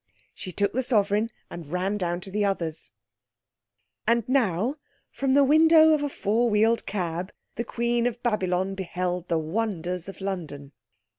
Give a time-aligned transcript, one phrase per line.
[0.33, 2.91] She took the sovereign and ran down to the others.
[4.07, 4.77] And now
[5.11, 10.09] from the window of a four wheeled cab the Queen of Babylon beheld the wonders
[10.09, 10.71] of London.